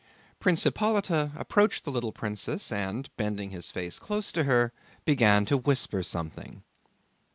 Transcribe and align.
Prince 0.39 0.63
Hippolyte 0.63 1.11
approached 1.11 1.83
the 1.83 1.91
little 1.91 2.11
princess 2.11 2.71
and, 2.71 3.07
bending 3.17 3.51
his 3.51 3.69
face 3.69 3.99
close 3.99 4.31
to 4.31 4.45
her, 4.45 4.73
began 5.05 5.45
to 5.45 5.57
whisper 5.59 6.01
something. 6.01 6.63